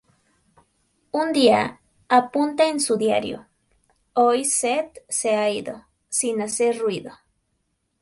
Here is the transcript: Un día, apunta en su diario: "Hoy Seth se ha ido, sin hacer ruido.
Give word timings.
Un 1.11 1.31
día, 1.31 1.79
apunta 2.09 2.65
en 2.67 2.79
su 2.79 2.97
diario: 2.97 3.45
"Hoy 4.13 4.45
Seth 4.45 4.97
se 5.07 5.35
ha 5.35 5.51
ido, 5.51 5.85
sin 6.09 6.41
hacer 6.41 6.79
ruido. 6.79 7.11